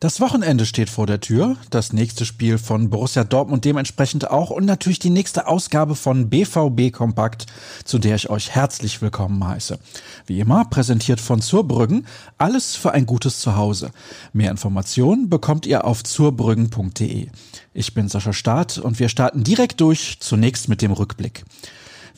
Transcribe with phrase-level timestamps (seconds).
[0.00, 4.64] Das Wochenende steht vor der Tür, das nächste Spiel von Borussia Dortmund dementsprechend auch und
[4.64, 7.44] natürlich die nächste Ausgabe von BVB Kompakt,
[7.84, 9.78] zu der ich euch herzlich willkommen heiße.
[10.24, 12.06] Wie immer präsentiert von Zurbrüggen,
[12.38, 13.90] alles für ein gutes Zuhause.
[14.32, 17.28] Mehr Informationen bekommt ihr auf zurbrüggen.de.
[17.74, 21.44] Ich bin Sascha Staat und wir starten direkt durch, zunächst mit dem Rückblick.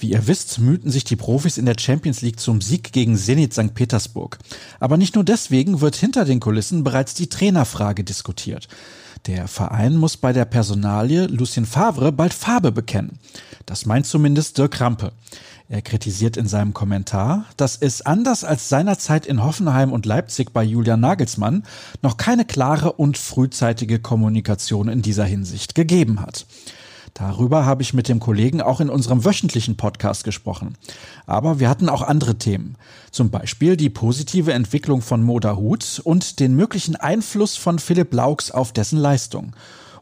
[0.02, 3.54] Wie ihr wisst, mühten sich die Profis in der Champions League zum Sieg gegen Zenit
[3.54, 3.72] St.
[3.72, 4.36] Petersburg.
[4.80, 8.66] Aber nicht nur deswegen wird hinter den Kulissen bereits die Trainerfrage diskutiert.
[9.28, 13.20] Der Verein muss bei der Personalie Lucien Favre bald Farbe bekennen.
[13.64, 15.12] Das meint zumindest Dirk Rampe.
[15.68, 20.64] Er kritisiert in seinem Kommentar, dass es anders als seinerzeit in Hoffenheim und Leipzig bei
[20.64, 21.62] Julian Nagelsmann
[22.02, 26.44] noch keine klare und frühzeitige Kommunikation in dieser Hinsicht gegeben hat.
[27.14, 30.76] Darüber habe ich mit dem Kollegen auch in unserem wöchentlichen Podcast gesprochen.
[31.26, 32.76] Aber wir hatten auch andere Themen.
[33.10, 38.50] Zum Beispiel die positive Entwicklung von Moda Hut und den möglichen Einfluss von Philipp Laux
[38.50, 39.52] auf dessen Leistung.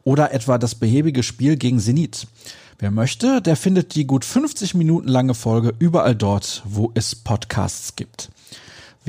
[0.04, 2.28] Oder etwa das behäbige Spiel gegen Zenit.
[2.78, 7.96] Wer möchte, der findet die gut 50 Minuten lange Folge überall dort, wo es Podcasts
[7.96, 8.30] gibt.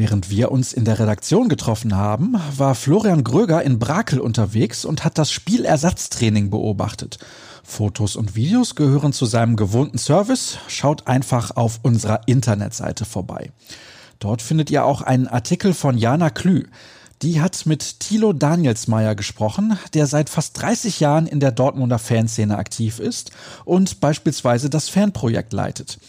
[0.01, 5.03] Während wir uns in der Redaktion getroffen haben, war Florian Gröger in Brakel unterwegs und
[5.03, 7.19] hat das Spielersatztraining beobachtet.
[7.63, 10.57] Fotos und Videos gehören zu seinem gewohnten Service.
[10.67, 13.51] Schaut einfach auf unserer Internetseite vorbei.
[14.17, 16.63] Dort findet ihr auch einen Artikel von Jana Klü.
[17.21, 22.57] Die hat mit Thilo Danielsmeier gesprochen, der seit fast 30 Jahren in der Dortmunder Fanszene
[22.57, 23.29] aktiv ist
[23.63, 25.99] und beispielsweise das Fanprojekt leitet.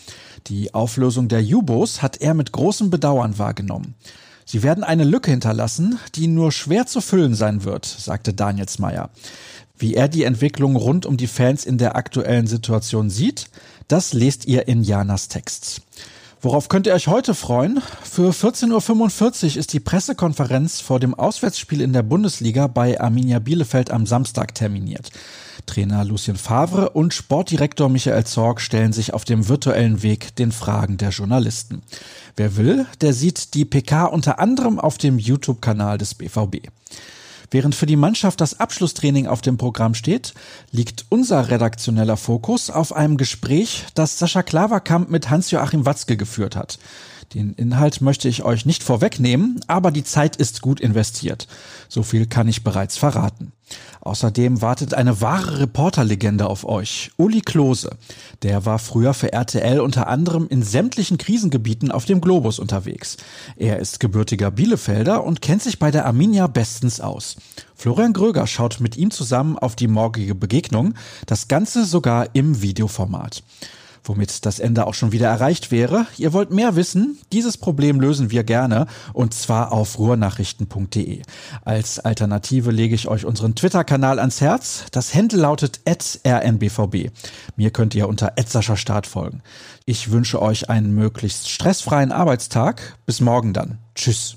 [0.46, 3.94] Die Auflösung der Jubos hat er mit großem Bedauern wahrgenommen.
[4.46, 9.10] Sie werden eine Lücke hinterlassen, die nur schwer zu füllen sein wird, sagte Danielsmeier.
[9.76, 13.48] Wie er die Entwicklung rund um die Fans in der aktuellen Situation sieht,
[13.86, 15.82] das lest ihr in Janas Text.
[16.44, 17.80] Worauf könnt ihr euch heute freuen?
[18.02, 23.92] Für 14.45 Uhr ist die Pressekonferenz vor dem Auswärtsspiel in der Bundesliga bei Arminia Bielefeld
[23.92, 25.12] am Samstag terminiert.
[25.66, 30.96] Trainer Lucien Favre und Sportdirektor Michael Zorg stellen sich auf dem virtuellen Weg den Fragen
[30.96, 31.82] der Journalisten.
[32.34, 36.66] Wer will, der sieht die PK unter anderem auf dem YouTube-Kanal des BVB.
[37.52, 40.32] Während für die Mannschaft das Abschlusstraining auf dem Programm steht,
[40.70, 46.78] liegt unser redaktioneller Fokus auf einem Gespräch, das Sascha Klaverkamp mit Hans-Joachim Watzke geführt hat.
[47.34, 51.46] Den Inhalt möchte ich euch nicht vorwegnehmen, aber die Zeit ist gut investiert.
[51.88, 53.52] So viel kann ich bereits verraten.
[54.02, 57.10] Außerdem wartet eine wahre Reporterlegende auf euch.
[57.16, 57.96] Uli Klose.
[58.42, 63.16] Der war früher für RTL unter anderem in sämtlichen Krisengebieten auf dem Globus unterwegs.
[63.56, 67.36] Er ist gebürtiger Bielefelder und kennt sich bei der Arminia bestens aus.
[67.74, 70.94] Florian Gröger schaut mit ihm zusammen auf die morgige Begegnung,
[71.26, 73.42] das Ganze sogar im Videoformat
[74.04, 76.06] womit das Ende auch schon wieder erreicht wäre.
[76.16, 77.18] Ihr wollt mehr wissen?
[77.32, 81.22] Dieses Problem lösen wir gerne und zwar auf ruhrnachrichten.de.
[81.64, 84.84] Als Alternative lege ich euch unseren Twitter-Kanal ans Herz.
[84.90, 87.10] Das Händel lautet rnbvb.
[87.56, 88.32] Mir könnt ihr unter
[88.76, 89.42] Start folgen.
[89.84, 92.96] Ich wünsche euch einen möglichst stressfreien Arbeitstag.
[93.06, 93.78] Bis morgen dann.
[93.94, 94.36] Tschüss.